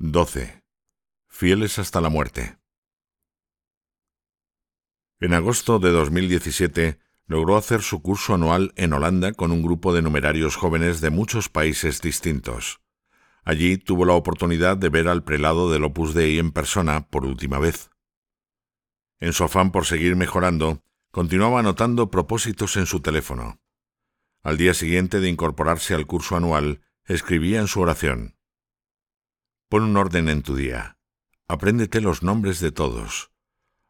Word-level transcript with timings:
12. 0.00 0.62
Fieles 1.26 1.80
hasta 1.80 2.00
la 2.00 2.08
muerte. 2.08 2.56
En 5.18 5.34
agosto 5.34 5.80
de 5.80 5.90
2017 5.90 7.00
logró 7.26 7.56
hacer 7.56 7.82
su 7.82 8.00
curso 8.00 8.34
anual 8.34 8.72
en 8.76 8.92
Holanda 8.92 9.32
con 9.32 9.50
un 9.50 9.60
grupo 9.60 9.92
de 9.92 10.02
numerarios 10.02 10.54
jóvenes 10.54 11.00
de 11.00 11.10
muchos 11.10 11.48
países 11.48 12.00
distintos. 12.00 12.80
Allí 13.42 13.76
tuvo 13.76 14.04
la 14.04 14.12
oportunidad 14.12 14.76
de 14.76 14.88
ver 14.88 15.08
al 15.08 15.24
prelado 15.24 15.68
del 15.68 15.82
Opus 15.82 16.14
Dei 16.14 16.38
en 16.38 16.52
persona 16.52 17.08
por 17.08 17.26
última 17.26 17.58
vez. 17.58 17.90
En 19.18 19.32
su 19.32 19.42
afán 19.42 19.72
por 19.72 19.84
seguir 19.84 20.14
mejorando, 20.14 20.84
continuaba 21.10 21.58
anotando 21.58 22.08
propósitos 22.08 22.76
en 22.76 22.86
su 22.86 23.00
teléfono. 23.00 23.60
Al 24.44 24.58
día 24.58 24.74
siguiente 24.74 25.18
de 25.18 25.28
incorporarse 25.28 25.94
al 25.94 26.06
curso 26.06 26.36
anual, 26.36 26.82
escribía 27.04 27.58
en 27.58 27.66
su 27.66 27.80
oración 27.80 28.37
Pon 29.68 29.82
un 29.82 29.98
orden 29.98 30.30
en 30.30 30.42
tu 30.42 30.56
día. 30.56 30.96
Apréndete 31.46 32.00
los 32.00 32.22
nombres 32.22 32.58
de 32.60 32.72
todos. 32.72 33.32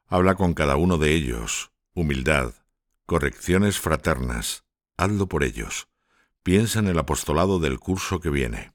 Habla 0.09 0.35
con 0.35 0.53
cada 0.53 0.75
uno 0.75 0.99
de 0.99 1.15
ellos. 1.15 1.71
Humildad. 1.95 2.53
Correcciones 3.07 3.79
fraternas. 3.79 4.65
Hazlo 4.97 5.29
por 5.29 5.45
ellos. 5.45 5.89
Piensa 6.43 6.81
en 6.81 6.89
el 6.89 6.99
apostolado 6.99 7.61
del 7.61 7.79
curso 7.79 8.19
que 8.19 8.29
viene. 8.29 8.73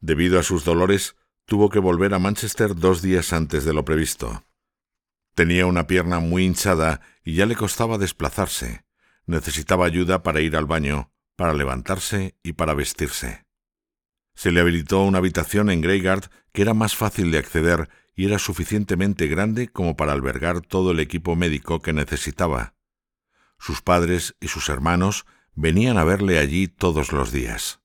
Debido 0.00 0.38
a 0.38 0.42
sus 0.42 0.62
dolores, 0.62 1.16
tuvo 1.46 1.70
que 1.70 1.78
volver 1.78 2.12
a 2.12 2.18
Manchester 2.18 2.74
dos 2.74 3.00
días 3.00 3.32
antes 3.32 3.64
de 3.64 3.72
lo 3.72 3.86
previsto. 3.86 4.44
Tenía 5.34 5.64
una 5.64 5.86
pierna 5.86 6.20
muy 6.20 6.44
hinchada 6.44 7.00
y 7.24 7.34
ya 7.34 7.46
le 7.46 7.56
costaba 7.56 7.96
desplazarse. 7.96 8.84
Necesitaba 9.24 9.86
ayuda 9.86 10.22
para 10.22 10.42
ir 10.42 10.54
al 10.54 10.66
baño, 10.66 11.12
para 11.34 11.54
levantarse 11.54 12.36
y 12.42 12.52
para 12.52 12.74
vestirse. 12.74 13.47
Se 14.38 14.52
le 14.52 14.60
habilitó 14.60 15.02
una 15.02 15.18
habitación 15.18 15.68
en 15.68 15.80
Greygard 15.80 16.30
que 16.52 16.62
era 16.62 16.72
más 16.72 16.94
fácil 16.94 17.32
de 17.32 17.38
acceder 17.38 17.88
y 18.14 18.24
era 18.24 18.38
suficientemente 18.38 19.26
grande 19.26 19.66
como 19.66 19.96
para 19.96 20.12
albergar 20.12 20.60
todo 20.60 20.92
el 20.92 21.00
equipo 21.00 21.34
médico 21.34 21.82
que 21.82 21.92
necesitaba. 21.92 22.76
Sus 23.58 23.82
padres 23.82 24.36
y 24.38 24.46
sus 24.46 24.68
hermanos 24.68 25.26
venían 25.56 25.98
a 25.98 26.04
verle 26.04 26.38
allí 26.38 26.68
todos 26.68 27.10
los 27.10 27.32
días. 27.32 27.80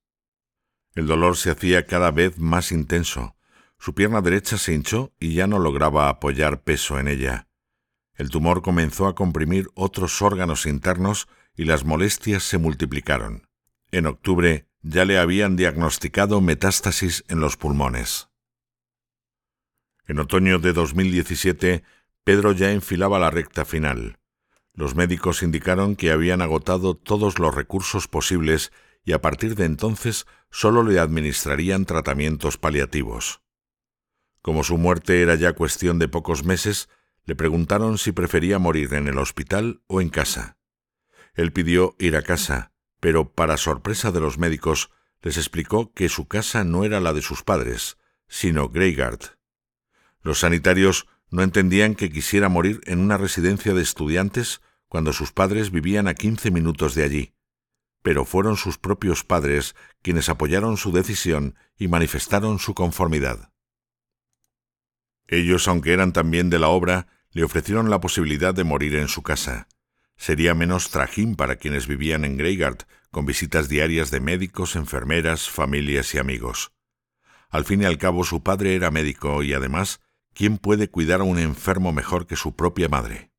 El 0.93 1.07
dolor 1.07 1.37
se 1.37 1.49
hacía 1.49 1.87
cada 1.87 2.11
vez 2.11 2.37
más 2.37 2.71
intenso. 2.71 3.35
Su 3.79 3.95
pierna 3.95 4.21
derecha 4.21 4.59
se 4.59 4.75
hinchó 4.75 5.11
y 5.19 5.33
ya 5.33 5.47
no 5.47 5.57
lograba 5.57 6.07
apoyar 6.07 6.61
peso 6.61 6.99
en 6.99 7.07
ella. 7.07 7.47
El 8.13 8.29
tumor 8.29 8.61
comenzó 8.61 9.07
a 9.07 9.15
comprimir 9.15 9.69
otros 9.73 10.21
órganos 10.21 10.67
internos 10.67 11.27
y 11.55 11.65
las 11.65 11.83
molestias 11.83 12.43
se 12.43 12.59
multiplicaron. 12.59 13.49
En 13.91 14.05
octubre 14.05 14.67
ya 14.83 15.05
le 15.05 15.17
habían 15.17 15.55
diagnosticado 15.55 16.41
metástasis 16.41 17.23
en 17.29 17.39
los 17.39 17.55
pulmones. 17.57 18.27
En 20.05 20.19
otoño 20.19 20.59
de 20.59 20.73
2017, 20.73 21.83
Pedro 22.25 22.51
ya 22.51 22.71
enfilaba 22.71 23.17
la 23.17 23.31
recta 23.31 23.63
final. 23.63 24.19
Los 24.73 24.95
médicos 24.95 25.41
indicaron 25.41 25.95
que 25.95 26.11
habían 26.11 26.41
agotado 26.41 26.95
todos 26.95 27.39
los 27.39 27.55
recursos 27.55 28.09
posibles 28.09 28.73
y 29.05 29.13
a 29.13 29.21
partir 29.21 29.55
de 29.55 29.65
entonces 29.65 30.25
solo 30.51 30.83
le 30.83 30.99
administrarían 30.99 31.85
tratamientos 31.85 32.57
paliativos. 32.57 33.41
Como 34.41 34.65
su 34.65 34.77
muerte 34.77 35.21
era 35.21 35.35
ya 35.35 35.53
cuestión 35.53 35.99
de 35.99 36.09
pocos 36.09 36.43
meses, 36.43 36.89
le 37.23 37.35
preguntaron 37.35 37.97
si 37.97 38.11
prefería 38.11 38.59
morir 38.59 38.93
en 38.93 39.07
el 39.07 39.17
hospital 39.17 39.81
o 39.87 40.01
en 40.01 40.09
casa. 40.09 40.57
Él 41.35 41.53
pidió 41.53 41.95
ir 41.99 42.17
a 42.17 42.21
casa, 42.21 42.72
pero 43.03 43.33
para 43.33 43.57
sorpresa 43.57 44.13
de 44.13 44.21
los 44.21 44.37
médicos 44.37 44.89
les 45.21 45.35
explicó 45.35 45.91
que 45.91 46.07
su 46.07 46.29
casa 46.29 46.63
no 46.63 46.85
era 46.85 47.01
la 47.01 47.11
de 47.11 47.21
sus 47.21 47.43
padres, 47.43 47.97
sino 48.29 48.69
Greygard. 48.69 49.19
Los 50.21 50.39
sanitarios 50.39 51.09
no 51.29 51.43
entendían 51.43 51.95
que 51.95 52.09
quisiera 52.09 52.47
morir 52.47 52.79
en 52.85 52.99
una 52.99 53.17
residencia 53.17 53.73
de 53.73 53.81
estudiantes 53.81 54.61
cuando 54.87 55.11
sus 55.11 55.33
padres 55.33 55.69
vivían 55.69 56.07
a 56.07 56.13
quince 56.13 56.49
minutos 56.49 56.95
de 56.95 57.03
allí, 57.03 57.33
pero 58.03 58.23
fueron 58.23 58.55
sus 58.55 58.77
propios 58.77 59.25
padres 59.25 59.75
quienes 60.01 60.29
apoyaron 60.29 60.77
su 60.77 60.93
decisión 60.93 61.55
y 61.77 61.89
manifestaron 61.89 62.57
su 62.57 62.73
conformidad. 62.73 63.51
Ellos, 65.27 65.67
aunque 65.67 65.91
eran 65.91 66.13
también 66.13 66.49
de 66.49 66.59
la 66.59 66.69
obra, 66.69 67.07
le 67.31 67.43
ofrecieron 67.43 67.89
la 67.89 67.99
posibilidad 67.99 68.53
de 68.53 68.63
morir 68.63 68.95
en 68.95 69.09
su 69.09 69.23
casa, 69.23 69.67
Sería 70.15 70.53
menos 70.53 70.89
trajín 70.89 71.35
para 71.35 71.55
quienes 71.55 71.87
vivían 71.87 72.25
en 72.25 72.37
Greygard, 72.37 72.85
con 73.11 73.25
visitas 73.25 73.69
diarias 73.69 74.09
de 74.11 74.19
médicos, 74.19 74.75
enfermeras, 74.75 75.49
familias 75.49 76.13
y 76.15 76.17
amigos. 76.17 76.71
Al 77.49 77.65
fin 77.65 77.83
y 77.83 77.85
al 77.85 77.97
cabo 77.97 78.23
su 78.23 78.41
padre 78.41 78.75
era 78.75 78.89
médico 78.89 79.43
y 79.43 79.53
además, 79.53 80.01
¿quién 80.33 80.57
puede 80.57 80.89
cuidar 80.89 81.21
a 81.21 81.23
un 81.23 81.37
enfermo 81.37 81.93
mejor 81.93 82.25
que 82.25 82.35
su 82.35 82.55
propia 82.55 82.89
madre? 82.89 83.31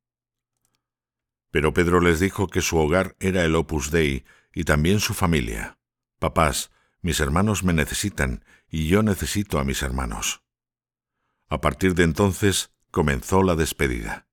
Pero 1.50 1.74
Pedro 1.74 2.00
les 2.00 2.20
dijo 2.20 2.46
que 2.48 2.60
su 2.60 2.78
hogar 2.78 3.16
era 3.18 3.44
el 3.44 3.54
Opus 3.54 3.90
Dei 3.90 4.24
y 4.52 4.64
también 4.64 5.00
su 5.00 5.14
familia. 5.14 5.78
Papás, 6.18 6.70
mis 7.00 7.20
hermanos 7.20 7.64
me 7.64 7.72
necesitan 7.72 8.44
y 8.68 8.88
yo 8.88 9.02
necesito 9.02 9.58
a 9.58 9.64
mis 9.64 9.82
hermanos. 9.82 10.42
A 11.48 11.60
partir 11.60 11.94
de 11.94 12.04
entonces 12.04 12.70
comenzó 12.90 13.42
la 13.42 13.56
despedida. 13.56 14.26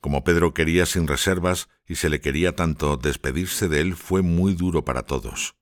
Como 0.00 0.22
Pedro 0.22 0.54
quería 0.54 0.86
sin 0.86 1.08
reservas 1.08 1.68
y 1.86 1.96
se 1.96 2.08
le 2.08 2.20
quería 2.20 2.54
tanto, 2.54 2.96
despedirse 2.96 3.68
de 3.68 3.80
él 3.80 3.96
fue 3.96 4.22
muy 4.22 4.54
duro 4.54 4.84
para 4.84 5.02
todos. 5.02 5.56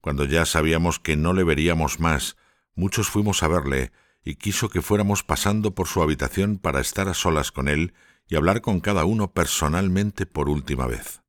Cuando 0.00 0.24
ya 0.24 0.44
sabíamos 0.44 0.98
que 0.98 1.16
no 1.16 1.32
le 1.32 1.42
veríamos 1.42 1.98
más, 1.98 2.36
muchos 2.74 3.08
fuimos 3.08 3.42
a 3.42 3.48
verle 3.48 3.92
y 4.22 4.36
quiso 4.36 4.68
que 4.68 4.82
fuéramos 4.82 5.22
pasando 5.22 5.74
por 5.74 5.88
su 5.88 6.02
habitación 6.02 6.58
para 6.58 6.80
estar 6.80 7.08
a 7.08 7.14
solas 7.14 7.50
con 7.50 7.68
él 7.68 7.94
y 8.28 8.36
hablar 8.36 8.60
con 8.60 8.80
cada 8.80 9.04
uno 9.04 9.32
personalmente 9.32 10.26
por 10.26 10.48
última 10.48 10.86
vez. 10.86 11.22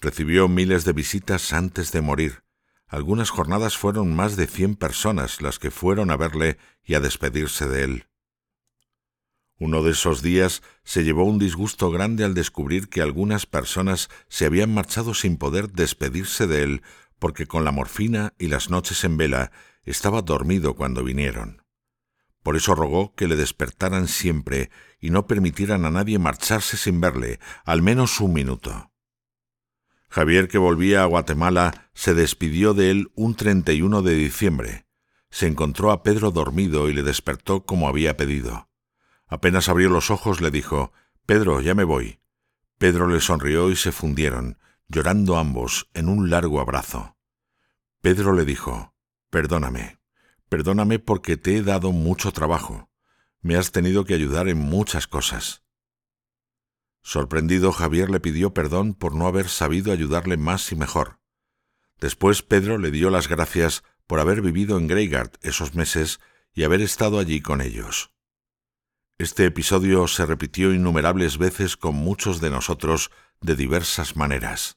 Recibió 0.00 0.48
miles 0.48 0.84
de 0.84 0.92
visitas 0.92 1.52
antes 1.52 1.92
de 1.92 2.00
morir. 2.00 2.44
Algunas 2.86 3.30
jornadas 3.30 3.76
fueron 3.76 4.14
más 4.14 4.36
de 4.36 4.46
cien 4.46 4.76
personas 4.76 5.42
las 5.42 5.58
que 5.58 5.70
fueron 5.70 6.10
a 6.10 6.16
verle 6.16 6.58
y 6.84 6.94
a 6.94 7.00
despedirse 7.00 7.66
de 7.66 7.84
él. 7.84 8.06
Uno 9.58 9.82
de 9.82 9.92
esos 9.92 10.20
días 10.20 10.62
se 10.84 11.02
llevó 11.02 11.24
un 11.24 11.38
disgusto 11.38 11.90
grande 11.90 12.24
al 12.24 12.34
descubrir 12.34 12.88
que 12.88 13.00
algunas 13.00 13.46
personas 13.46 14.10
se 14.28 14.44
habían 14.44 14.72
marchado 14.72 15.14
sin 15.14 15.38
poder 15.38 15.70
despedirse 15.70 16.46
de 16.46 16.62
él 16.62 16.82
porque 17.18 17.46
con 17.46 17.64
la 17.64 17.72
morfina 17.72 18.34
y 18.38 18.48
las 18.48 18.68
noches 18.68 19.02
en 19.04 19.16
vela 19.16 19.52
estaba 19.84 20.20
dormido 20.22 20.74
cuando 20.74 21.02
vinieron. 21.02 21.62
Por 22.42 22.56
eso 22.56 22.74
rogó 22.74 23.14
que 23.14 23.26
le 23.26 23.36
despertaran 23.36 24.08
siempre 24.08 24.70
y 25.00 25.10
no 25.10 25.26
permitieran 25.26 25.84
a 25.84 25.90
nadie 25.90 26.18
marcharse 26.18 26.76
sin 26.76 27.00
verle, 27.00 27.40
al 27.64 27.82
menos 27.82 28.20
un 28.20 28.34
minuto. 28.34 28.92
Javier, 30.08 30.48
que 30.48 30.58
volvía 30.58 31.02
a 31.02 31.06
Guatemala, 31.06 31.90
se 31.94 32.14
despidió 32.14 32.74
de 32.74 32.90
él 32.90 33.10
un 33.14 33.34
31 33.34 34.02
de 34.02 34.14
diciembre. 34.14 34.86
Se 35.30 35.46
encontró 35.46 35.90
a 35.90 36.02
Pedro 36.02 36.30
dormido 36.30 36.88
y 36.88 36.94
le 36.94 37.02
despertó 37.02 37.64
como 37.64 37.88
había 37.88 38.16
pedido. 38.16 38.68
Apenas 39.28 39.68
abrió 39.68 39.90
los 39.90 40.10
ojos 40.10 40.40
le 40.40 40.50
dijo 40.50 40.92
Pedro, 41.26 41.60
ya 41.60 41.74
me 41.74 41.84
voy. 41.84 42.20
Pedro 42.78 43.08
le 43.08 43.20
sonrió 43.20 43.70
y 43.70 43.76
se 43.76 43.90
fundieron, 43.90 44.58
llorando 44.88 45.38
ambos, 45.38 45.90
en 45.94 46.08
un 46.08 46.30
largo 46.30 46.60
abrazo. 46.60 47.16
Pedro 48.00 48.32
le 48.32 48.44
dijo 48.44 48.94
Perdóname, 49.30 49.98
perdóname 50.48 50.98
porque 50.98 51.36
te 51.36 51.56
he 51.56 51.62
dado 51.62 51.92
mucho 51.92 52.32
trabajo. 52.32 52.90
Me 53.40 53.56
has 53.56 53.72
tenido 53.72 54.04
que 54.04 54.14
ayudar 54.14 54.48
en 54.48 54.58
muchas 54.58 55.06
cosas. 55.06 55.62
Sorprendido, 57.02 57.72
Javier 57.72 58.10
le 58.10 58.20
pidió 58.20 58.52
perdón 58.52 58.94
por 58.94 59.14
no 59.14 59.26
haber 59.26 59.48
sabido 59.48 59.92
ayudarle 59.92 60.36
más 60.36 60.70
y 60.72 60.76
mejor. 60.76 61.20
Después 62.00 62.42
Pedro 62.42 62.78
le 62.78 62.90
dio 62.90 63.10
las 63.10 63.28
gracias 63.28 63.84
por 64.06 64.20
haber 64.20 64.42
vivido 64.42 64.78
en 64.78 64.86
Greygard 64.86 65.32
esos 65.42 65.74
meses 65.74 66.20
y 66.52 66.64
haber 66.64 66.80
estado 66.80 67.18
allí 67.18 67.40
con 67.40 67.60
ellos. 67.60 68.15
Este 69.18 69.46
episodio 69.46 70.06
se 70.08 70.26
repitió 70.26 70.74
innumerables 70.74 71.38
veces 71.38 71.78
con 71.78 71.94
muchos 71.94 72.42
de 72.42 72.50
nosotros 72.50 73.10
de 73.40 73.56
diversas 73.56 74.14
maneras. 74.14 74.76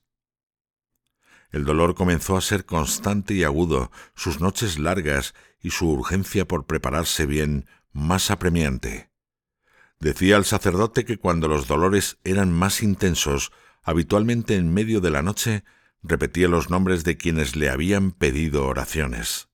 El 1.51 1.65
dolor 1.65 1.93
comenzó 1.93 2.37
a 2.37 2.41
ser 2.41 2.65
constante 2.65 3.33
y 3.33 3.43
agudo, 3.43 3.91
sus 4.15 4.39
noches 4.39 4.79
largas 4.79 5.33
y 5.59 5.71
su 5.71 5.89
urgencia 5.89 6.47
por 6.47 6.67
prepararse 6.67 7.25
bien 7.25 7.67
más 7.91 8.31
apremiante. 8.31 9.09
Decía 9.99 10.37
el 10.37 10.45
sacerdote 10.45 11.03
que 11.03 11.17
cuando 11.17 11.49
los 11.49 11.67
dolores 11.67 12.17
eran 12.23 12.53
más 12.53 12.81
intensos, 12.81 13.51
habitualmente 13.83 14.55
en 14.55 14.73
medio 14.73 15.01
de 15.01 15.11
la 15.11 15.21
noche, 15.21 15.65
repetía 16.01 16.47
los 16.47 16.69
nombres 16.69 17.03
de 17.03 17.17
quienes 17.17 17.57
le 17.57 17.69
habían 17.69 18.11
pedido 18.11 18.65
oraciones. 18.67 19.49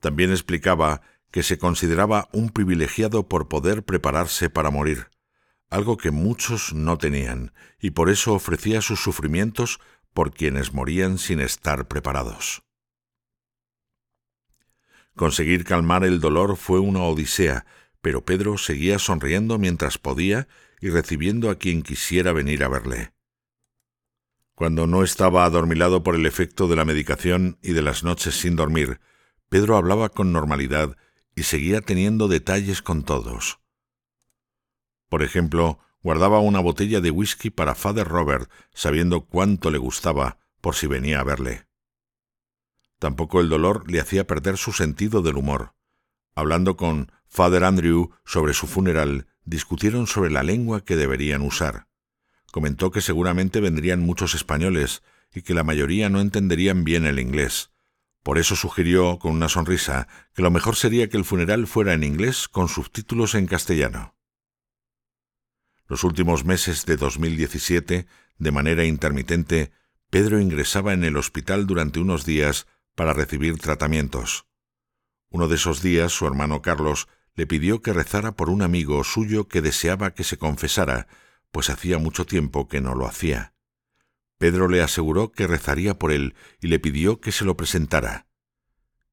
También 0.00 0.32
explicaba 0.32 1.02
que 1.34 1.42
se 1.42 1.58
consideraba 1.58 2.28
un 2.30 2.50
privilegiado 2.50 3.28
por 3.28 3.48
poder 3.48 3.82
prepararse 3.82 4.50
para 4.50 4.70
morir, 4.70 5.08
algo 5.68 5.96
que 5.96 6.12
muchos 6.12 6.72
no 6.72 6.96
tenían, 6.96 7.52
y 7.80 7.90
por 7.90 8.08
eso 8.08 8.34
ofrecía 8.34 8.80
sus 8.80 9.02
sufrimientos 9.02 9.80
por 10.12 10.32
quienes 10.32 10.72
morían 10.72 11.18
sin 11.18 11.40
estar 11.40 11.88
preparados. 11.88 12.62
Conseguir 15.16 15.64
calmar 15.64 16.04
el 16.04 16.20
dolor 16.20 16.56
fue 16.56 16.78
una 16.78 17.02
odisea, 17.02 17.66
pero 18.00 18.24
Pedro 18.24 18.56
seguía 18.56 19.00
sonriendo 19.00 19.58
mientras 19.58 19.98
podía 19.98 20.46
y 20.80 20.90
recibiendo 20.90 21.50
a 21.50 21.56
quien 21.56 21.82
quisiera 21.82 22.32
venir 22.32 22.62
a 22.62 22.68
verle. 22.68 23.12
Cuando 24.54 24.86
no 24.86 25.02
estaba 25.02 25.44
adormilado 25.44 26.04
por 26.04 26.14
el 26.14 26.26
efecto 26.26 26.68
de 26.68 26.76
la 26.76 26.84
medicación 26.84 27.58
y 27.60 27.72
de 27.72 27.82
las 27.82 28.04
noches 28.04 28.36
sin 28.36 28.54
dormir, 28.54 29.00
Pedro 29.48 29.76
hablaba 29.76 30.10
con 30.10 30.32
normalidad 30.32 30.96
y 31.34 31.44
seguía 31.44 31.80
teniendo 31.80 32.28
detalles 32.28 32.82
con 32.82 33.02
todos. 33.02 33.60
Por 35.08 35.22
ejemplo, 35.22 35.78
guardaba 36.02 36.38
una 36.38 36.60
botella 36.60 37.00
de 37.00 37.10
whisky 37.10 37.50
para 37.50 37.74
Father 37.74 38.06
Robert, 38.06 38.50
sabiendo 38.72 39.22
cuánto 39.26 39.70
le 39.70 39.78
gustaba 39.78 40.38
por 40.60 40.74
si 40.74 40.86
venía 40.86 41.20
a 41.20 41.24
verle. 41.24 41.66
Tampoco 42.98 43.40
el 43.40 43.48
dolor 43.48 43.90
le 43.90 44.00
hacía 44.00 44.26
perder 44.26 44.56
su 44.56 44.72
sentido 44.72 45.22
del 45.22 45.36
humor. 45.36 45.74
Hablando 46.34 46.76
con 46.76 47.12
Father 47.26 47.64
Andrew 47.64 48.12
sobre 48.24 48.54
su 48.54 48.66
funeral, 48.66 49.26
discutieron 49.44 50.06
sobre 50.06 50.30
la 50.30 50.42
lengua 50.42 50.84
que 50.84 50.96
deberían 50.96 51.42
usar. 51.42 51.88
Comentó 52.50 52.90
que 52.90 53.00
seguramente 53.00 53.60
vendrían 53.60 54.00
muchos 54.00 54.34
españoles 54.34 55.02
y 55.34 55.42
que 55.42 55.54
la 55.54 55.64
mayoría 55.64 56.08
no 56.08 56.20
entenderían 56.20 56.84
bien 56.84 57.04
el 57.04 57.18
inglés. 57.18 57.73
Por 58.24 58.38
eso 58.38 58.56
sugirió, 58.56 59.18
con 59.18 59.32
una 59.32 59.50
sonrisa, 59.50 60.08
que 60.34 60.40
lo 60.40 60.50
mejor 60.50 60.76
sería 60.76 61.10
que 61.10 61.18
el 61.18 61.26
funeral 61.26 61.66
fuera 61.66 61.92
en 61.92 62.02
inglés 62.02 62.48
con 62.48 62.68
subtítulos 62.68 63.34
en 63.34 63.46
castellano. 63.46 64.16
Los 65.86 66.04
últimos 66.04 66.46
meses 66.46 66.86
de 66.86 66.96
2017, 66.96 68.06
de 68.38 68.50
manera 68.50 68.86
intermitente, 68.86 69.72
Pedro 70.08 70.40
ingresaba 70.40 70.94
en 70.94 71.04
el 71.04 71.18
hospital 71.18 71.66
durante 71.66 72.00
unos 72.00 72.24
días 72.24 72.66
para 72.94 73.12
recibir 73.12 73.58
tratamientos. 73.58 74.46
Uno 75.28 75.46
de 75.46 75.56
esos 75.56 75.82
días 75.82 76.10
su 76.12 76.26
hermano 76.26 76.62
Carlos 76.62 77.08
le 77.34 77.46
pidió 77.46 77.82
que 77.82 77.92
rezara 77.92 78.32
por 78.32 78.48
un 78.48 78.62
amigo 78.62 79.04
suyo 79.04 79.48
que 79.48 79.60
deseaba 79.60 80.14
que 80.14 80.24
se 80.24 80.38
confesara, 80.38 81.08
pues 81.50 81.68
hacía 81.68 81.98
mucho 81.98 82.24
tiempo 82.24 82.68
que 82.68 82.80
no 82.80 82.94
lo 82.94 83.06
hacía. 83.06 83.53
Pedro 84.44 84.68
le 84.68 84.82
aseguró 84.82 85.32
que 85.32 85.46
rezaría 85.46 85.98
por 85.98 86.12
él 86.12 86.34
y 86.60 86.66
le 86.66 86.78
pidió 86.78 87.18
que 87.18 87.32
se 87.32 87.46
lo 87.46 87.56
presentara. 87.56 88.26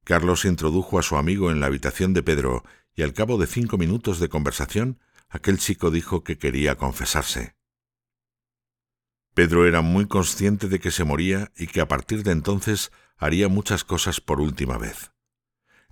Carlos 0.03 0.43
introdujo 0.43 0.99
a 0.99 1.03
su 1.03 1.15
amigo 1.15 1.51
en 1.51 1.61
la 1.61 1.67
habitación 1.67 2.13
de 2.13 2.21
Pedro 2.21 2.65
y 2.95 3.03
al 3.03 3.13
cabo 3.13 3.37
de 3.37 3.47
cinco 3.47 3.77
minutos 3.77 4.19
de 4.19 4.27
conversación, 4.27 4.99
aquel 5.29 5.57
chico 5.57 5.89
dijo 5.89 6.25
que 6.25 6.37
quería 6.37 6.75
confesarse. 6.75 7.55
Pedro 9.33 9.65
era 9.65 9.79
muy 9.79 10.05
consciente 10.05 10.67
de 10.67 10.79
que 10.79 10.91
se 10.91 11.05
moría 11.05 11.53
y 11.55 11.67
que 11.67 11.79
a 11.79 11.87
partir 11.87 12.23
de 12.23 12.33
entonces 12.33 12.91
haría 13.15 13.47
muchas 13.47 13.85
cosas 13.85 14.19
por 14.19 14.41
última 14.41 14.77
vez 14.77 15.11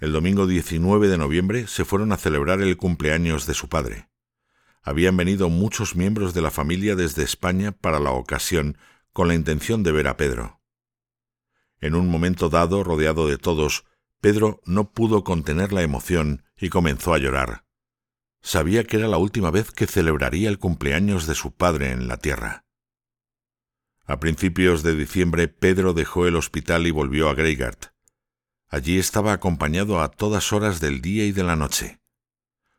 el 0.01 0.11
domingo 0.11 0.47
19 0.47 1.07
de 1.07 1.17
noviembre 1.17 1.67
se 1.67 1.85
fueron 1.85 2.11
a 2.11 2.17
celebrar 2.17 2.59
el 2.61 2.75
cumpleaños 2.75 3.45
de 3.45 3.53
su 3.53 3.69
padre. 3.69 4.09
Habían 4.81 5.17
venido 5.17 5.49
muchos 5.49 5.95
miembros 5.95 6.33
de 6.33 6.41
la 6.41 6.51
familia 6.51 6.95
desde 6.95 7.23
España 7.23 7.73
para 7.73 7.99
la 7.99 8.11
ocasión 8.11 8.77
con 9.19 9.27
la 9.27 9.35
intención 9.35 9.83
de 9.83 9.91
ver 9.91 10.07
a 10.07 10.15
Pedro. 10.15 10.61
En 11.81 11.93
un 11.93 12.07
momento 12.07 12.47
dado, 12.47 12.85
rodeado 12.85 13.27
de 13.27 13.37
todos, 13.37 13.83
Pedro 14.21 14.61
no 14.63 14.93
pudo 14.93 15.25
contener 15.25 15.73
la 15.73 15.81
emoción 15.81 16.45
y 16.57 16.69
comenzó 16.69 17.13
a 17.13 17.17
llorar. 17.17 17.65
Sabía 18.41 18.85
que 18.85 18.95
era 18.95 19.09
la 19.09 19.17
última 19.17 19.51
vez 19.51 19.71
que 19.71 19.87
celebraría 19.87 20.47
el 20.47 20.57
cumpleaños 20.57 21.27
de 21.27 21.35
su 21.35 21.53
padre 21.53 21.91
en 21.91 22.07
la 22.07 22.15
tierra. 22.15 22.63
A 24.05 24.21
principios 24.21 24.83
de 24.83 24.95
diciembre 24.95 25.49
Pedro 25.49 25.91
dejó 25.91 26.25
el 26.25 26.37
hospital 26.37 26.87
y 26.87 26.91
volvió 26.91 27.27
a 27.27 27.33
Greigart. 27.33 27.87
Allí 28.69 28.99
estaba 28.99 29.33
acompañado 29.33 29.99
a 29.99 30.11
todas 30.11 30.53
horas 30.53 30.79
del 30.79 31.01
día 31.01 31.25
y 31.25 31.33
de 31.33 31.43
la 31.43 31.57
noche. 31.57 31.99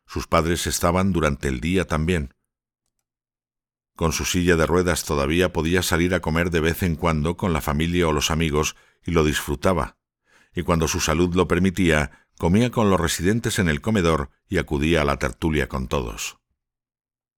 Sus 0.07 0.25
padres 0.25 0.65
estaban 0.65 1.11
durante 1.11 1.49
el 1.49 1.61
día 1.61 1.85
también. 1.85 2.33
Con 3.95 4.13
su 4.13 4.25
silla 4.25 4.55
de 4.55 4.65
ruedas 4.65 5.03
todavía 5.03 5.53
podía 5.53 5.83
salir 5.83 6.13
a 6.13 6.19
comer 6.19 6.49
de 6.49 6.59
vez 6.59 6.83
en 6.83 6.95
cuando 6.95 7.37
con 7.37 7.53
la 7.53 7.61
familia 7.61 8.07
o 8.07 8.13
los 8.13 8.31
amigos 8.31 8.75
y 9.05 9.11
lo 9.11 9.23
disfrutaba, 9.23 9.97
y 10.53 10.63
cuando 10.63 10.87
su 10.87 10.99
salud 10.99 11.35
lo 11.35 11.47
permitía, 11.47 12.27
comía 12.37 12.71
con 12.71 12.89
los 12.89 12.99
residentes 12.99 13.59
en 13.59 13.69
el 13.69 13.81
comedor 13.81 14.31
y 14.47 14.57
acudía 14.57 15.01
a 15.01 15.05
la 15.05 15.17
tertulia 15.17 15.67
con 15.67 15.87
todos. 15.87 16.37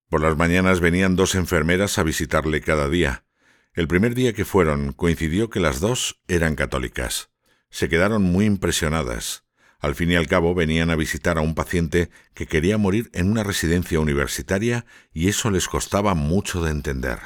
Por 0.09 0.21
las 0.21 0.37
mañanas 0.37 0.79
venían 0.79 1.15
dos 1.15 1.35
enfermeras 1.35 1.97
a 1.97 2.03
visitarle 2.03 2.61
cada 2.61 2.87
día. 2.87 3.25
El 3.73 3.87
primer 3.87 4.13
día 4.13 4.33
que 4.33 4.45
fueron 4.45 4.93
coincidió 4.93 5.49
que 5.49 5.59
las 5.59 5.79
dos 5.79 6.21
eran 6.27 6.55
católicas 6.55 7.33
se 7.73 7.89
quedaron 7.89 8.21
muy 8.21 8.45
impresionadas. 8.45 9.42
Al 9.83 9.95
fin 9.95 10.09
y 10.11 10.15
al 10.15 10.27
cabo 10.27 10.55
venían 10.55 10.89
a 10.91 10.95
visitar 10.95 11.37
a 11.37 11.41
un 11.41 11.55
paciente 11.55 12.09
que 12.33 12.47
quería 12.47 12.77
morir 12.77 13.09
en 13.11 13.29
una 13.29 13.43
residencia 13.43 13.99
universitaria 13.99 14.85
y 15.11 15.27
eso 15.27 15.51
les 15.51 15.67
costaba 15.67 16.13
mucho 16.13 16.63
de 16.63 16.71
entender. 16.71 17.19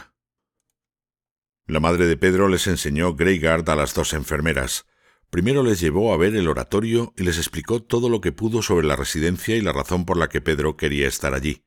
La 1.68 1.80
madre 1.80 2.07
de 2.07 2.18
Pedro 2.18 2.50
les 2.50 2.65
enseñó 2.65 3.13
Greygard 3.13 3.69
a 3.69 3.75
las 3.75 3.94
dos 3.94 4.13
enfermeras. 4.13 4.88
Primero 5.30 5.62
les 5.62 5.80
llevó 5.80 6.12
a 6.12 6.18
ver 6.18 6.36
el 6.36 6.48
oratorio 6.48 7.13
y 7.15 7.25
les 7.25 7.38
explicó 7.38 7.83
todo 7.83 8.09
lo 8.09 8.21
que 8.21 8.31
pudo 8.31 8.63
sobre 8.63 8.88
la 8.88 8.95
residencia 8.95 9.56
y 9.56 9.62
la 9.62 9.71
razón 9.71 10.06
por 10.06 10.18
la 10.18 10.27
que 10.27 10.42
Pedro 10.42 10.77
quería 10.77 11.07
estar 11.07 11.36
allí. 11.36 11.63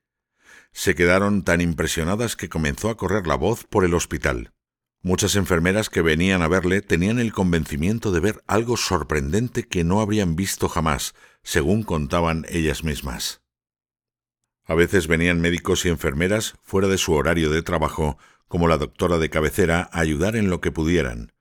Se 0.72 0.96
quedaron 0.96 1.44
tan 1.44 1.60
impresionadas 1.60 2.34
que 2.34 2.48
comenzó 2.48 2.90
a 2.90 2.96
correr 2.96 3.28
la 3.28 3.37
voz 3.37 3.62
por 3.62 3.84
el 3.84 3.94
hospital. 3.94 4.54
Muchas 5.02 5.35
enfermeras 5.37 5.88
que 5.88 6.02
venían 6.02 6.43
a 6.43 6.49
verle 6.49 6.82
tenían 6.82 7.19
el 7.19 7.32
convencimiento 7.32 8.12
de 8.12 8.20
ver 8.20 8.44
algo 8.47 8.76
sorprendente 8.76 9.67
que 9.67 9.82
no 9.82 10.00
habrían 10.02 10.37
visto 10.37 10.69
jamás, 10.69 11.14
según 11.43 11.85
contaban 11.85 12.44
ellas 12.50 12.85
mismas. 12.85 13.41
A 14.67 14.75
veces 14.75 15.06
venían 15.06 15.41
médicos 15.41 15.87
y 15.87 15.88
enfermeras 15.88 16.55
fuera 16.62 16.87
de 16.87 16.99
su 16.99 17.14
horario 17.14 17.50
de 17.50 17.62
trabajo, 17.62 18.19
como 18.47 18.69
la 18.69 18.76
doctora 18.76 19.17
de 19.17 19.31
cabecera, 19.31 19.88
a 19.91 20.00
ayudar 20.00 20.37
en 20.37 20.50
lo 20.50 20.61
que 20.61 20.70
pudieran. 20.70 21.32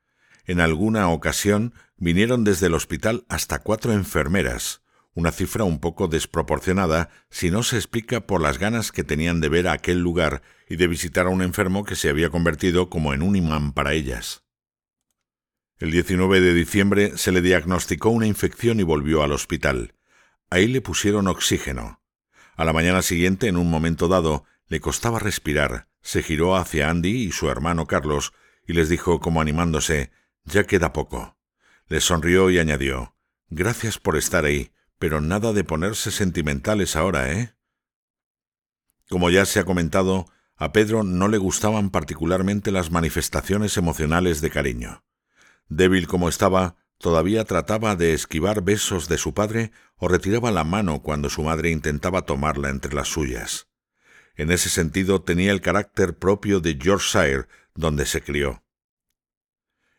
En 0.45 0.61
alguna 0.61 1.09
ocasión 1.09 1.73
vinieron 1.97 2.45
desde 2.45 2.67
el 2.67 2.73
hospital 2.73 3.25
hasta 3.27 3.59
cuatro 3.59 3.91
enfermeras, 3.91 4.81
una 5.13 5.31
cifra 5.31 5.63
un 5.63 5.79
poco 5.79 6.07
desproporcionada 6.07 7.09
si 7.29 7.51
no 7.51 7.63
se 7.63 7.77
explica 7.77 8.21
por 8.21 8.41
las 8.41 8.57
ganas 8.57 8.91
que 8.91 9.03
tenían 9.03 9.41
de 9.41 9.49
ver 9.49 9.67
a 9.67 9.73
aquel 9.73 9.99
lugar 9.99 10.41
y 10.69 10.75
de 10.75 10.87
visitar 10.87 11.25
a 11.25 11.29
un 11.29 11.41
enfermo 11.41 11.83
que 11.83 11.95
se 11.95 12.09
había 12.09 12.29
convertido 12.29 12.89
como 12.89 13.13
en 13.13 13.21
un 13.21 13.35
imán 13.35 13.73
para 13.73 13.93
ellas. 13.93 14.43
El 15.77 15.91
19 15.91 16.41
de 16.41 16.53
diciembre 16.53 17.17
se 17.17 17.31
le 17.31 17.41
diagnosticó 17.41 18.09
una 18.09 18.27
infección 18.27 18.79
y 18.79 18.83
volvió 18.83 19.23
al 19.23 19.31
hospital. 19.31 19.95
Ahí 20.49 20.67
le 20.67 20.81
pusieron 20.81 21.27
oxígeno. 21.27 22.01
A 22.55 22.65
la 22.65 22.73
mañana 22.73 23.01
siguiente, 23.01 23.47
en 23.47 23.55
un 23.55 23.69
momento 23.69 24.09
dado, 24.09 24.43
le 24.67 24.81
costaba 24.81 25.19
respirar, 25.19 25.87
se 26.01 26.21
giró 26.21 26.55
hacia 26.55 26.89
Andy 26.89 27.23
y 27.23 27.31
su 27.31 27.49
hermano 27.49 27.87
Carlos 27.87 28.33
y 28.67 28.73
les 28.73 28.89
dijo 28.89 29.19
como 29.19 29.41
animándose 29.41 30.11
Ya 30.43 30.65
queda 30.65 30.93
poco. 30.93 31.37
Les 31.87 32.03
sonrió 32.03 32.49
y 32.49 32.59
añadió 32.59 33.15
Gracias 33.49 33.97
por 33.97 34.15
estar 34.17 34.45
ahí 34.45 34.71
pero 34.99 35.21
nada 35.21 35.53
de 35.53 35.63
ponerse 35.63 36.11
sentimentales 36.11 36.95
ahora, 36.95 37.31
¿eh? 37.31 37.55
Como 39.09 39.29
ya 39.31 39.45
se 39.45 39.59
ha 39.59 39.63
comentado, 39.63 40.27
a 40.55 40.71
Pedro 40.73 41.03
no 41.03 41.29
le 41.29 41.37
gustaban 41.37 41.89
particularmente 41.89 42.71
las 42.71 42.91
manifestaciones 42.91 43.77
emocionales 43.77 44.41
de 44.41 44.51
cariño. 44.51 45.03
Débil 45.69 46.07
como 46.07 46.27
estaba, 46.27 46.75
todavía 46.97 47.45
trataba 47.45 47.95
de 47.95 48.13
esquivar 48.13 48.61
besos 48.61 49.07
de 49.07 49.17
su 49.17 49.33
padre 49.33 49.71
o 49.95 50.09
retiraba 50.09 50.51
la 50.51 50.65
mano 50.65 51.01
cuando 51.01 51.29
su 51.29 51.43
madre 51.43 51.71
intentaba 51.71 52.23
tomarla 52.23 52.69
entre 52.69 52.93
las 52.93 53.07
suyas. 53.07 53.69
En 54.35 54.51
ese 54.51 54.69
sentido 54.69 55.21
tenía 55.21 55.51
el 55.51 55.61
carácter 55.61 56.17
propio 56.17 56.59
de 56.59 56.77
Yorkshire, 56.77 57.47
donde 57.73 58.05
se 58.05 58.21
crió. 58.21 58.63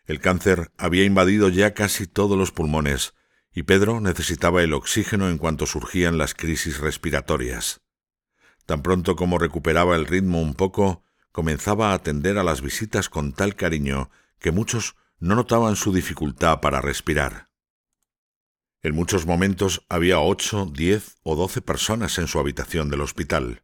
El 0.04 0.21
cáncer 0.21 0.73
había 0.76 1.04
invadido 1.04 1.49
ya 1.49 1.73
casi 1.73 2.07
todos 2.07 2.37
los 2.37 2.52
pulmones, 2.52 3.14
y 3.52 3.64
Pedro 3.64 4.00
necesitaba 4.00 4.62
el 4.62 4.73
oxígeno 4.73 5.28
en 5.28 5.38
cuanto 5.38 5.66
surgían 5.66 6.19
las 6.19 6.35
crisis 6.35 6.78
respiratorias. 6.78 7.80
Tan 8.66 8.83
pronto 8.83 9.16
como 9.16 9.38
recuperaba 9.38 9.97
el 9.97 10.07
ritmo 10.07 10.40
un 10.40 10.54
poco, 10.54 11.04
comenzaba 11.33 11.90
a 11.90 11.95
atender 11.95 12.38
a 12.38 12.45
las 12.45 12.61
visitas 12.61 13.09
con 13.09 13.33
tal 13.33 13.57
cariño 13.57 14.11
que 14.38 14.52
muchos 14.52 14.97
no 15.19 15.35
notaban 15.35 15.76
su 15.76 15.92
dificultad 15.92 16.61
para 16.61 16.80
respirar. 16.80 17.49
En 18.83 18.95
muchos 18.95 19.26
momentos 19.26 19.85
había 19.88 20.21
ocho, 20.21 20.66
diez 20.73 21.19
o 21.23 21.37
doce 21.37 21.61
personas 21.61 22.19
en 22.19 22.26
su 22.26 22.38
habitación 22.38 22.88
del 22.88 23.02
hospital. 23.02 23.62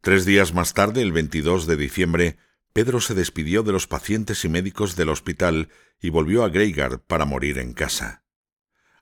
Tres 0.00 0.24
días 0.24 0.54
más 0.54 0.72
tarde, 0.72 1.02
el 1.02 1.12
22 1.12 1.66
de 1.66 1.76
diciembre, 1.76 2.38
Pedro 2.72 3.00
se 3.00 3.14
despidió 3.14 3.62
de 3.62 3.72
los 3.72 3.86
pacientes 3.86 4.44
y 4.44 4.48
médicos 4.48 4.96
del 4.96 5.08
hospital 5.08 5.68
y 6.00 6.10
volvió 6.10 6.44
a 6.44 6.48
Greigard 6.48 7.00
para 7.00 7.24
morir 7.24 7.58
en 7.58 7.72
casa. 7.72 8.25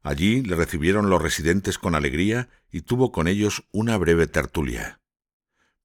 Allí 0.05 0.43
le 0.43 0.55
recibieron 0.55 1.09
los 1.09 1.21
residentes 1.21 1.79
con 1.79 1.95
alegría 1.95 2.51
y 2.71 2.83
tuvo 2.83 3.11
con 3.11 3.27
ellos 3.27 3.65
una 3.73 3.97
breve 3.97 4.27
tertulia. 4.27 5.01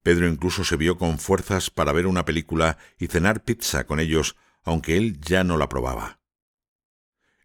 Pedro 0.02 0.28
incluso 0.28 0.62
se 0.62 0.76
vio 0.76 0.98
con 0.98 1.18
fuerzas 1.18 1.70
para 1.70 1.92
ver 1.92 2.06
una 2.06 2.26
película 2.26 2.76
y 2.98 3.06
cenar 3.06 3.44
pizza 3.44 3.86
con 3.86 3.98
ellos, 3.98 4.36
aunque 4.62 4.98
él 4.98 5.18
ya 5.22 5.42
no 5.42 5.56
la 5.56 5.70
probaba. 5.70 6.20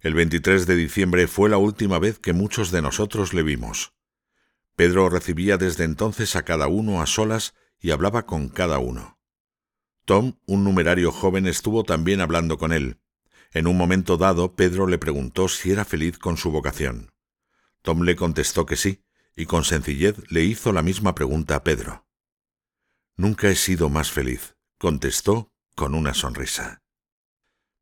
El 0.02 0.16
23 0.16 0.68
de 0.68 0.76
diciembre 0.76 1.28
fue 1.28 1.50
la 1.50 1.58
última 1.58 1.98
vez 1.98 2.20
que 2.20 2.34
muchos 2.34 2.72
de 2.72 2.82
nosotros 2.82 3.34
le 3.34 3.44
vimos. 3.44 3.94
Pedro 4.76 5.08
recibía 5.08 5.58
desde 5.58 5.86
entonces 5.86 6.36
a 6.36 6.44
cada 6.44 6.68
uno 6.68 7.02
a 7.02 7.06
solas 7.06 7.56
y 7.80 7.92
hablaba 7.92 8.26
con 8.26 8.50
cada 8.50 8.80
uno. 8.80 9.18
Tom, 10.04 10.34
un 10.46 10.66
numerario 10.66 11.14
joven, 11.14 11.48
estuvo 11.48 11.86
también 11.86 12.20
hablando 12.20 12.58
con 12.58 12.74
él. 12.74 13.00
En 13.56 13.68
un 13.68 13.78
momento 13.78 14.18
dado, 14.18 14.54
Pedro 14.54 14.86
le 14.86 14.98
preguntó 14.98 15.48
si 15.48 15.72
era 15.72 15.86
feliz 15.86 16.20
con 16.20 16.36
su 16.36 16.52
vocación. 16.52 17.14
Tom 17.84 18.02
le 18.02 18.18
contestó 18.18 18.66
que 18.66 18.76
sí, 18.76 19.02
y 19.34 19.46
con 19.46 19.64
sencillez 19.64 20.18
le 20.30 20.44
hizo 20.44 20.74
la 20.74 20.82
misma 20.82 21.16
pregunta 21.16 21.56
a 21.56 21.64
Pedro. 21.64 22.06
Nunca 23.16 23.48
he 23.48 23.56
sido 23.56 23.90
más 23.90 24.12
feliz, 24.12 24.58
contestó 24.78 25.54
con 25.74 25.96
una 25.96 26.14
sonrisa. 26.14 26.82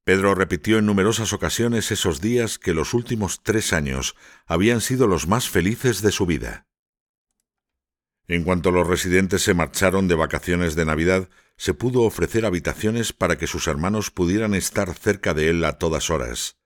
Pedro 0.04 0.36
repitió 0.36 0.78
en 0.78 0.86
numerosas 0.86 1.34
ocasiones 1.34 1.90
esos 1.90 2.22
días 2.22 2.60
que 2.60 2.76
los 2.76 2.94
últimos 2.94 3.42
tres 3.42 3.74
años 3.74 4.16
habían 4.46 4.80
sido 4.80 5.08
los 5.08 5.28
más 5.28 5.50
felices 5.50 6.04
de 6.04 6.12
su 6.12 6.28
vida. 6.28 6.68
En 8.28 8.44
cuanto 8.44 8.70
los 8.70 8.86
residentes 8.86 9.42
se 9.42 9.56
marcharon 9.56 10.08
de 10.08 10.14
vacaciones 10.14 10.76
de 10.76 10.86
Navidad, 10.86 11.30
se 11.64 11.74
pudo 11.74 12.02
ofrecer 12.02 12.46
habitaciones 12.46 13.14
para 13.14 13.38
que 13.38 13.48
sus 13.48 13.68
hermanos 13.68 14.12
pudieran 14.12 14.54
estar 14.54 14.94
cerca 14.94 15.34
de 15.34 15.50
él 15.50 15.64
a 15.64 15.78
todas 15.80 16.10
horas. 16.10 16.58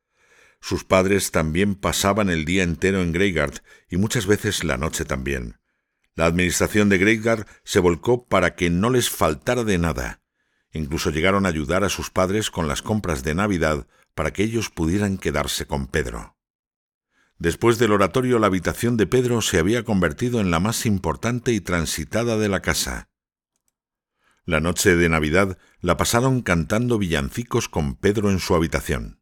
Sus 0.59 0.85
padres 0.85 1.29
también 1.29 1.75
pasaban 1.75 2.31
el 2.31 2.45
día 2.45 2.63
entero 2.63 3.03
en 3.03 3.11
Greygard 3.11 3.61
y 3.91 3.97
muchas 3.97 4.25
veces 4.25 4.63
la 4.63 4.75
noche 4.75 5.05
también. 5.05 5.59
La 6.15 6.25
administración 6.25 6.89
de 6.89 6.97
Greygard 6.97 7.45
se 7.63 7.77
volcó 7.77 8.25
para 8.25 8.55
que 8.55 8.71
no 8.71 8.89
les 8.89 9.11
faltara 9.11 9.63
de 9.63 9.77
nada. 9.77 10.23
Incluso 10.71 11.11
llegaron 11.11 11.45
a 11.45 11.49
ayudar 11.49 11.83
a 11.83 11.89
sus 11.89 12.09
padres 12.09 12.49
con 12.49 12.67
las 12.67 12.81
compras 12.81 13.23
de 13.23 13.35
Navidad 13.35 13.85
para 14.15 14.33
que 14.33 14.41
ellos 14.41 14.71
pudieran 14.71 15.19
quedarse 15.19 15.67
con 15.67 15.85
Pedro. 15.85 16.35
Después 17.37 17.77
del 17.77 17.91
oratorio 17.91 18.39
la 18.39 18.47
habitación 18.47 18.97
de 18.97 19.05
Pedro 19.05 19.43
se 19.43 19.59
había 19.59 19.83
convertido 19.83 20.41
en 20.41 20.49
la 20.49 20.59
más 20.59 20.87
importante 20.87 21.51
y 21.51 21.61
transitada 21.61 22.39
de 22.39 22.49
la 22.49 22.63
casa. 22.63 23.09
La 24.47 24.61
noche 24.61 24.95
de 24.95 25.09
Navidad 25.09 25.57
la 25.81 25.97
pasaron 25.97 26.41
cantando 26.41 26.97
villancicos 26.97 27.67
con 27.67 27.95
Pedro 27.95 28.31
en 28.31 28.39
su 28.39 28.55
habitación. 28.55 29.19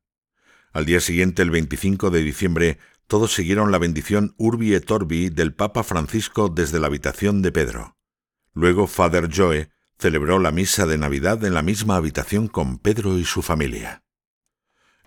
Al 0.72 0.86
día 0.86 1.00
siguiente, 1.00 1.42
el 1.42 1.50
25 1.50 2.12
de 2.12 2.22
diciembre, 2.22 2.78
todos 3.08 3.34
siguieron 3.34 3.72
la 3.72 3.80
bendición 3.80 4.36
Urbi 4.38 4.76
et 4.76 4.92
Orbi 4.92 5.30
del 5.30 5.56
Papa 5.56 5.82
Francisco 5.82 6.50
desde 6.50 6.80
la 6.80 6.86
habitación 6.86 7.42
de 7.42 7.52
Pedro. 7.52 7.98
Luego 8.54 8.86
Father 8.86 9.28
Joe 9.36 9.72
celebró 9.98 10.38
la 10.38 10.52
misa 10.52 10.86
de 10.86 11.00
Navidad 11.00 11.44
en 11.44 11.56
la 11.56 11.64
misma 11.64 11.96
habitación 11.96 12.48
con 12.48 12.78
Pedro 12.78 13.18
y 13.18 13.26
su 13.26 13.42
familia. 13.42 14.04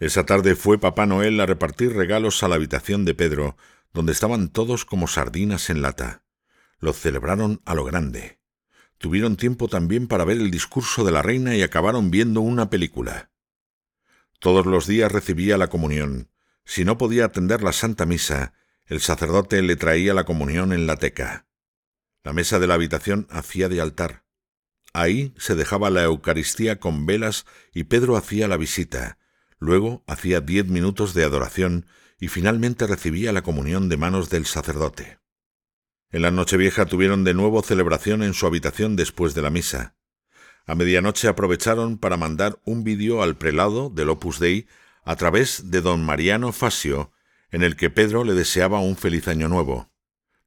Esa 0.00 0.26
tarde 0.26 0.56
fue 0.56 0.78
Papá 0.78 1.06
Noel 1.06 1.38
a 1.38 1.46
repartir 1.46 1.92
regalos 1.92 2.42
a 2.42 2.48
la 2.48 2.56
habitación 2.56 3.04
de 3.04 3.14
Pedro, 3.14 3.56
donde 3.94 4.10
estaban 4.10 4.48
todos 4.48 4.84
como 4.84 5.06
sardinas 5.06 5.70
en 5.70 5.80
lata. 5.80 6.24
Lo 6.80 6.92
celebraron 6.92 7.62
a 7.64 7.76
lo 7.76 7.84
grande. 7.84 8.37
Tuvieron 8.98 9.36
tiempo 9.36 9.68
también 9.68 10.08
para 10.08 10.24
ver 10.24 10.38
el 10.38 10.50
discurso 10.50 11.04
de 11.04 11.12
la 11.12 11.22
reina 11.22 11.56
y 11.56 11.62
acabaron 11.62 12.10
viendo 12.10 12.40
una 12.40 12.68
película. 12.68 13.30
Todos 14.40 14.66
los 14.66 14.86
días 14.86 15.10
recibía 15.10 15.56
la 15.56 15.68
comunión. 15.68 16.30
Si 16.64 16.84
no 16.84 16.98
podía 16.98 17.24
atender 17.24 17.62
la 17.62 17.72
Santa 17.72 18.06
Misa, 18.06 18.54
el 18.86 19.00
sacerdote 19.00 19.62
le 19.62 19.76
traía 19.76 20.14
la 20.14 20.24
comunión 20.24 20.72
en 20.72 20.86
la 20.86 20.96
teca. 20.96 21.46
La 22.24 22.32
mesa 22.32 22.58
de 22.58 22.66
la 22.66 22.74
habitación 22.74 23.26
hacía 23.30 23.68
de 23.68 23.80
altar. 23.80 24.24
Ahí 24.92 25.34
se 25.38 25.54
dejaba 25.54 25.90
la 25.90 26.02
Eucaristía 26.02 26.80
con 26.80 27.06
velas 27.06 27.46
y 27.72 27.84
Pedro 27.84 28.16
hacía 28.16 28.48
la 28.48 28.56
visita. 28.56 29.18
Luego 29.58 30.02
hacía 30.06 30.40
diez 30.40 30.66
minutos 30.66 31.14
de 31.14 31.24
adoración 31.24 31.86
y 32.18 32.28
finalmente 32.28 32.86
recibía 32.86 33.32
la 33.32 33.42
comunión 33.42 33.88
de 33.88 33.96
manos 33.96 34.30
del 34.30 34.46
sacerdote. 34.46 35.18
En 36.10 36.22
la 36.22 36.30
Nochevieja 36.30 36.86
tuvieron 36.86 37.24
de 37.24 37.34
nuevo 37.34 37.62
celebración 37.62 38.22
en 38.22 38.32
su 38.32 38.46
habitación 38.46 38.96
después 38.96 39.34
de 39.34 39.42
la 39.42 39.50
misa. 39.50 39.94
A 40.66 40.74
medianoche 40.74 41.28
aprovecharon 41.28 41.98
para 41.98 42.16
mandar 42.16 42.60
un 42.64 42.82
vídeo 42.82 43.22
al 43.22 43.36
prelado 43.36 43.90
del 43.90 44.08
Opus 44.08 44.38
Dei 44.38 44.66
a 45.04 45.16
través 45.16 45.70
de 45.70 45.80
don 45.82 46.04
Mariano 46.04 46.52
Fasio, 46.52 47.12
en 47.50 47.62
el 47.62 47.76
que 47.76 47.90
Pedro 47.90 48.24
le 48.24 48.34
deseaba 48.34 48.80
un 48.80 48.96
feliz 48.96 49.28
año 49.28 49.48
nuevo. 49.48 49.90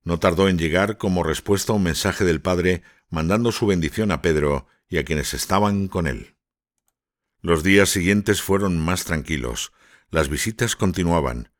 No 0.03 0.19
tardó 0.19 0.49
en 0.49 0.57
llegar 0.57 0.97
como 0.97 1.23
respuesta 1.23 1.73
a 1.73 1.75
un 1.75 1.83
mensaje 1.83 2.25
del 2.25 2.41
Padre 2.41 2.81
mandando 3.09 3.51
su 3.51 3.67
bendición 3.67 4.11
a 4.11 4.21
Pedro 4.21 4.67
y 4.89 4.97
a 4.97 5.05
quienes 5.05 5.33
estaban 5.35 5.87
con 5.87 6.07
él. 6.07 6.35
Los 7.41 7.63
días 7.63 7.89
siguientes 7.89 8.41
fueron 8.41 8.79
más 8.79 9.05
tranquilos. 9.05 9.73
Las 10.09 10.29
visitas 10.29 10.75
continuaban. 10.75 11.50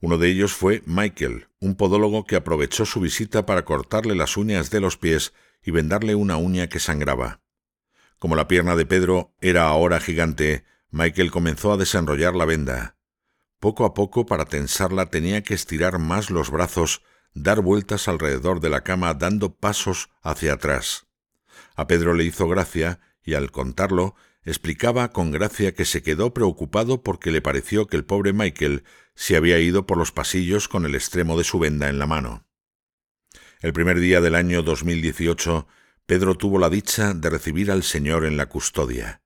Uno 0.00 0.16
de 0.16 0.28
ellos 0.28 0.52
fue 0.52 0.82
Michael, 0.86 1.48
un 1.60 1.74
podólogo 1.74 2.24
que 2.24 2.36
aprovechó 2.36 2.86
su 2.86 3.00
visita 3.00 3.46
para 3.46 3.64
cortarle 3.64 4.14
las 4.14 4.36
uñas 4.36 4.70
de 4.70 4.80
los 4.80 4.96
pies 4.96 5.32
y 5.62 5.72
vendarle 5.72 6.14
una 6.14 6.36
uña 6.36 6.68
que 6.68 6.78
sangraba. 6.78 7.40
Como 8.18 8.36
la 8.36 8.46
pierna 8.46 8.76
de 8.76 8.86
Pedro 8.86 9.34
era 9.40 9.68
ahora 9.68 10.00
gigante, 10.00 10.64
Michael 10.90 11.30
comenzó 11.30 11.72
a 11.72 11.76
desenrollar 11.76 12.34
la 12.34 12.44
venda. 12.44 12.96
Poco 13.58 13.84
a 13.84 13.92
poco, 13.92 14.24
para 14.24 14.44
tensarla, 14.44 15.06
tenía 15.06 15.42
que 15.42 15.54
estirar 15.54 15.98
más 15.98 16.30
los 16.30 16.50
brazos 16.50 17.02
dar 17.34 17.60
vueltas 17.60 18.08
alrededor 18.08 18.60
de 18.60 18.70
la 18.70 18.82
cama 18.82 19.14
dando 19.14 19.54
pasos 19.54 20.10
hacia 20.22 20.54
atrás. 20.54 21.06
A 21.74 21.86
Pedro 21.86 22.14
le 22.14 22.24
hizo 22.24 22.48
gracia 22.48 23.00
y 23.22 23.34
al 23.34 23.50
contarlo 23.50 24.14
explicaba 24.44 25.12
con 25.12 25.30
gracia 25.30 25.74
que 25.74 25.84
se 25.84 26.02
quedó 26.02 26.32
preocupado 26.32 27.02
porque 27.02 27.30
le 27.30 27.42
pareció 27.42 27.86
que 27.86 27.96
el 27.96 28.04
pobre 28.04 28.32
Michael 28.32 28.84
se 29.18 29.34
había 29.34 29.58
ido 29.58 29.84
por 29.84 29.98
los 29.98 30.12
pasillos 30.12 30.68
con 30.68 30.86
el 30.86 30.94
extremo 30.94 31.36
de 31.36 31.42
su 31.42 31.58
venda 31.58 31.88
en 31.88 31.98
la 31.98 32.06
mano. 32.06 32.46
El 33.60 33.72
primer 33.72 33.98
día 33.98 34.20
del 34.20 34.36
año 34.36 34.62
2018, 34.62 35.66
Pedro 36.06 36.36
tuvo 36.36 36.60
la 36.60 36.70
dicha 36.70 37.14
de 37.14 37.28
recibir 37.28 37.72
al 37.72 37.82
Señor 37.82 38.24
en 38.24 38.36
la 38.36 38.46
custodia. 38.46 39.20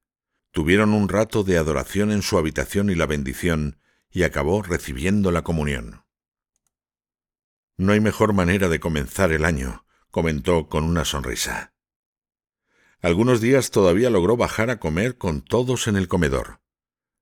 Tuvieron 0.50 0.94
un 0.94 1.10
rato 1.10 1.44
de 1.44 1.58
adoración 1.58 2.10
en 2.10 2.22
su 2.22 2.38
habitación 2.38 2.88
y 2.88 2.94
la 2.94 3.04
bendición, 3.04 3.80
y 4.10 4.22
acabó 4.22 4.62
recibiendo 4.62 5.30
la 5.30 5.42
comunión. 5.42 6.06
No 7.76 7.92
hay 7.92 8.00
mejor 8.00 8.32
manera 8.32 8.70
de 8.70 8.80
comenzar 8.80 9.30
el 9.30 9.44
año, 9.44 9.84
comentó 10.10 10.70
con 10.70 10.84
una 10.84 11.04
sonrisa. 11.04 11.74
Algunos 13.02 13.42
días 13.42 13.70
todavía 13.70 14.08
logró 14.08 14.38
bajar 14.38 14.70
a 14.70 14.80
comer 14.80 15.18
con 15.18 15.42
todos 15.42 15.86
en 15.86 15.96
el 15.96 16.08
comedor. 16.08 16.62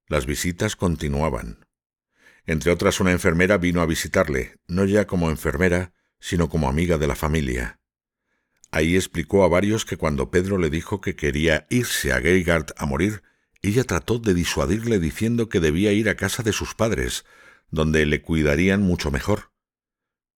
Las 0.07 0.25
visitas 0.25 0.77
continuaban. 0.77 1.67
Entre 2.47 2.71
otras, 2.71 3.01
una 3.01 3.13
enfermera 3.13 3.59
vino 3.59 3.81
a 3.81 3.87
visitarle, 3.87 4.57
no 4.67 4.85
ya 4.85 5.07
como 5.07 5.31
enfermera, 5.31 5.93
sino 6.19 6.49
como 6.49 6.69
amiga 6.69 6.99
de 6.99 7.07
la 7.07 7.17
familia. 7.17 7.81
Ahí 8.71 8.95
explicó 8.95 9.45
a 9.45 9.49
varios 9.49 9.85
que 9.85 9.97
cuando 9.97 10.31
Pedro 10.31 10.59
le 10.59 10.71
dijo 10.71 11.01
que 11.01 11.17
quería 11.17 11.67
irse 11.71 12.13
a 12.13 12.21
Geigard 12.21 12.67
a 12.77 12.87
morir, 12.87 13.23
ella 13.63 13.85
trató 13.85 14.19
de 14.19 14.33
disuadirle 14.33 14.99
diciendo 14.99 15.49
que 15.49 15.61
debía 15.61 15.93
ir 15.93 16.09
a 16.09 16.17
casa 16.17 16.43
de 16.43 16.53
sus 16.53 16.75
padres, 16.75 17.25
donde 17.71 18.07
le 18.07 18.23
cuidarían 18.23 18.83
mucho 18.83 19.11
mejor. 19.11 19.53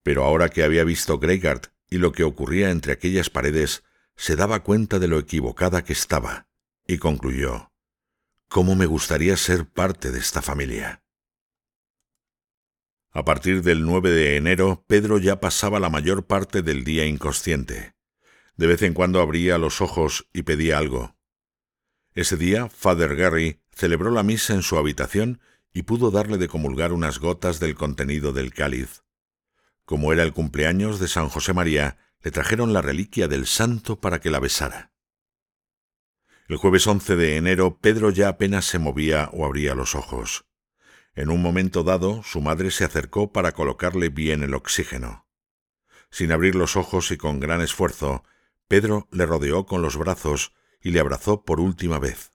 Pero 0.01 0.23
ahora 0.23 0.49
que 0.49 0.63
había 0.63 0.83
visto 0.83 1.19
Greygard 1.19 1.71
y 1.89 1.97
lo 1.97 2.11
que 2.11 2.23
ocurría 2.23 2.71
entre 2.71 2.93
aquellas 2.93 3.29
paredes, 3.29 3.83
se 4.15 4.35
daba 4.35 4.63
cuenta 4.63 4.99
de 4.99 5.07
lo 5.07 5.19
equivocada 5.19 5.83
que 5.83 5.93
estaba, 5.93 6.47
y 6.87 6.97
concluyó 6.97 7.71
¿Cómo 8.47 8.75
me 8.75 8.85
gustaría 8.85 9.37
ser 9.37 9.65
parte 9.65 10.11
de 10.11 10.19
esta 10.19 10.41
familia? 10.41 11.02
A 13.15 13.23
partir 13.25 13.61
del 13.61 13.85
9 13.85 14.09
de 14.09 14.37
enero, 14.37 14.85
Pedro 14.87 15.19
ya 15.19 15.39
pasaba 15.39 15.79
la 15.79 15.89
mayor 15.89 16.25
parte 16.25 16.63
del 16.63 16.83
día 16.83 17.05
inconsciente. 17.05 17.93
De 18.57 18.65
vez 18.65 18.81
en 18.81 18.95
cuando 18.95 19.21
abría 19.21 19.59
los 19.59 19.81
ojos 19.81 20.27
y 20.33 20.41
pedía 20.41 20.79
algo. 20.79 21.15
Ese 22.15 22.37
día, 22.37 22.69
Father 22.69 23.15
Gary 23.15 23.59
celebró 23.71 24.09
la 24.09 24.23
misa 24.23 24.55
en 24.55 24.63
su 24.63 24.79
habitación 24.79 25.41
y 25.73 25.83
pudo 25.83 26.09
darle 26.09 26.39
de 26.39 26.47
comulgar 26.47 26.91
unas 26.91 27.19
gotas 27.19 27.59
del 27.59 27.75
contenido 27.75 28.33
del 28.33 28.51
cáliz. 28.51 29.03
Como 29.85 30.11
era 30.11 30.23
el 30.23 30.33
cumpleaños 30.33 30.99
de 30.99 31.07
San 31.07 31.29
José 31.29 31.53
María, 31.53 31.97
le 32.23 32.31
trajeron 32.31 32.73
la 32.73 32.81
reliquia 32.81 33.27
del 33.27 33.45
santo 33.45 34.01
para 34.01 34.21
que 34.21 34.31
la 34.31 34.39
besara. 34.39 34.91
El 36.47 36.57
jueves 36.57 36.87
11 36.87 37.15
de 37.15 37.37
enero, 37.37 37.77
Pedro 37.79 38.09
ya 38.09 38.29
apenas 38.29 38.65
se 38.65 38.79
movía 38.79 39.29
o 39.33 39.45
abría 39.45 39.75
los 39.75 39.93
ojos. 39.93 40.45
En 41.15 41.29
un 41.29 41.41
momento 41.41 41.83
dado, 41.83 42.23
su 42.23 42.41
madre 42.41 42.71
se 42.71 42.85
acercó 42.85 43.31
para 43.31 43.51
colocarle 43.51 44.09
bien 44.09 44.43
el 44.43 44.53
oxígeno. 44.53 45.27
Sin 46.09 46.31
abrir 46.31 46.55
los 46.55 46.75
ojos 46.75 47.11
y 47.11 47.17
con 47.17 47.39
gran 47.39 47.61
esfuerzo, 47.61 48.23
Pedro 48.67 49.07
le 49.11 49.25
rodeó 49.25 49.65
con 49.65 49.81
los 49.81 49.97
brazos 49.97 50.53
y 50.81 50.91
le 50.91 50.99
abrazó 50.99 51.43
por 51.43 51.59
última 51.59 51.99
vez. 51.99 52.31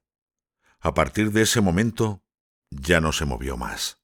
A 0.80 0.94
partir 0.94 1.32
de 1.32 1.42
ese 1.42 1.60
momento, 1.60 2.22
ya 2.70 3.00
no 3.00 3.12
se 3.12 3.24
movió 3.24 3.56
más. 3.56 4.00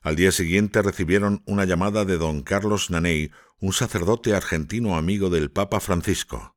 Al 0.00 0.16
día 0.16 0.32
siguiente 0.32 0.82
recibieron 0.82 1.42
una 1.46 1.64
llamada 1.64 2.04
de 2.04 2.18
don 2.18 2.42
Carlos 2.42 2.90
Naney, 2.90 3.30
un 3.58 3.72
sacerdote 3.72 4.34
argentino 4.34 4.96
amigo 4.96 5.30
del 5.30 5.50
Papa 5.50 5.80
Francisco. 5.80 6.56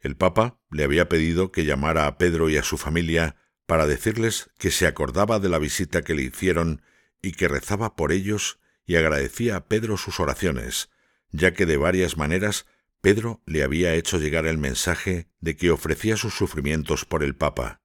El 0.00 0.16
Papa 0.16 0.60
le 0.70 0.84
había 0.84 1.08
pedido 1.08 1.50
que 1.50 1.64
llamara 1.64 2.06
a 2.06 2.18
Pedro 2.18 2.48
y 2.48 2.56
a 2.56 2.62
su 2.62 2.78
familia 2.78 3.36
para 3.68 3.86
decirles 3.86 4.48
que 4.56 4.70
se 4.70 4.86
acordaba 4.86 5.40
de 5.40 5.50
la 5.50 5.58
visita 5.58 6.00
que 6.00 6.14
le 6.14 6.22
hicieron 6.22 6.80
y 7.20 7.32
que 7.32 7.48
rezaba 7.48 7.96
por 7.96 8.12
ellos 8.12 8.58
y 8.86 8.96
agradecía 8.96 9.56
a 9.56 9.66
Pedro 9.66 9.98
sus 9.98 10.20
oraciones, 10.20 10.88
ya 11.32 11.52
que 11.52 11.66
de 11.66 11.76
varias 11.76 12.16
maneras 12.16 12.64
Pedro 13.02 13.42
le 13.44 13.62
había 13.62 13.92
hecho 13.92 14.16
llegar 14.16 14.46
el 14.46 14.56
mensaje 14.56 15.28
de 15.40 15.54
que 15.58 15.70
ofrecía 15.70 16.16
sus 16.16 16.32
sufrimientos 16.32 17.04
por 17.04 17.22
el 17.22 17.36
Papa. 17.36 17.82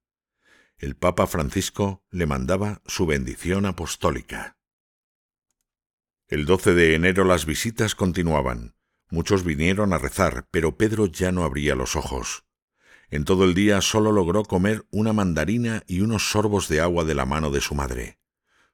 El 0.78 0.96
Papa 0.96 1.28
Francisco 1.28 2.02
le 2.12 2.28
mandaba 2.28 2.82
su 2.86 3.06
bendición 3.06 3.66
apostólica. 3.66 4.56
El 6.30 6.46
12 6.46 6.76
de 6.76 6.96
enero 6.96 7.26
las 7.26 7.46
visitas 7.46 7.94
continuaban. 7.94 8.78
Muchos 9.10 9.44
vinieron 9.44 9.92
a 9.92 9.98
rezar, 9.98 10.48
pero 10.50 10.78
Pedro 10.78 11.08
ya 11.08 11.34
no 11.34 11.44
abría 11.44 11.76
los 11.76 11.98
ojos. 11.98 12.46
En 13.14 13.26
todo 13.26 13.44
el 13.44 13.54
día 13.54 13.80
solo 13.82 14.12
logró 14.12 14.44
comer 14.44 14.88
una 14.90 15.14
mandarina 15.14 15.84
y 15.86 16.02
unos 16.02 16.32
sorbos 16.32 16.68
de 16.68 16.82
agua 16.82 17.04
de 17.04 17.14
la 17.14 17.28
mano 17.28 17.52
de 17.52 17.62
su 17.62 17.76
madre. 17.76 18.18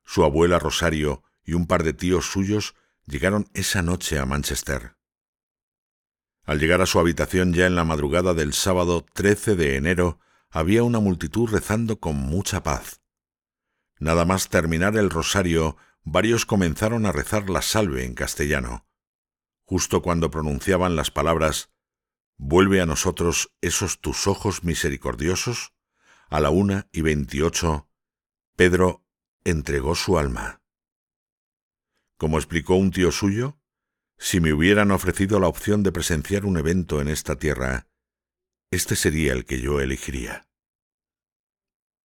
Su 0.05 0.23
abuela 0.23 0.59
Rosario 0.59 1.23
y 1.43 1.55
un 1.55 1.67
par 1.67 1.83
de 1.83 1.91
tíos 1.91 2.31
suyos 2.31 2.73
llegaron 3.05 3.49
esa 3.53 3.81
noche 3.81 4.17
a 4.17 4.25
Manchester. 4.25 4.95
Al 6.45 6.57
llegar 6.57 6.81
a 6.81 6.85
su 6.85 7.01
habitación 7.01 7.51
ya 7.51 7.65
en 7.65 7.75
la 7.75 7.83
madrugada 7.83 8.33
del 8.33 8.53
sábado 8.53 9.05
13 9.11 9.57
de 9.57 9.75
enero, 9.75 10.21
había 10.49 10.83
una 10.83 11.01
multitud 11.01 11.49
rezando 11.49 11.99
con 11.99 12.15
mucha 12.15 12.63
paz. 12.63 13.01
Nada 13.99 14.23
más 14.23 14.47
terminar 14.47 14.95
el 14.95 15.09
rosario, 15.09 15.75
varios 16.03 16.45
comenzaron 16.45 17.05
a 17.05 17.11
rezar 17.11 17.49
la 17.49 17.61
salve 17.61 18.05
en 18.05 18.13
castellano. 18.13 18.87
Justo 19.65 20.01
cuando 20.01 20.31
pronunciaban 20.31 20.95
las 20.95 21.11
palabras 21.11 21.71
Vuelve 22.41 22.79
a 22.79 22.85
nosotros 22.85 23.53
esos 23.59 23.99
tus 23.99 24.25
ojos 24.25 24.63
misericordiosos, 24.63 25.73
a 26.29 26.39
la 26.39 26.49
una 26.49 26.87
y 26.93 27.01
veintiocho, 27.01 27.89
Pedro 28.55 29.05
entregó 29.43 29.93
su 29.93 30.17
alma. 30.17 30.61
Como 32.17 32.37
explicó 32.37 32.75
un 32.75 32.91
tío 32.91 33.11
suyo, 33.11 33.59
si 34.17 34.39
me 34.39 34.53
hubieran 34.53 34.91
ofrecido 34.91 35.39
la 35.41 35.47
opción 35.47 35.83
de 35.83 35.91
presenciar 35.91 36.45
un 36.45 36.57
evento 36.57 37.01
en 37.01 37.09
esta 37.09 37.35
tierra, 37.35 37.87
este 38.71 38.95
sería 38.95 39.33
el 39.33 39.45
que 39.45 39.59
yo 39.59 39.81
elegiría. 39.81 40.48